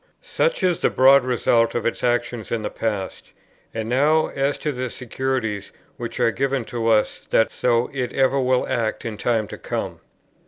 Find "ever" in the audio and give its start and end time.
8.11-8.39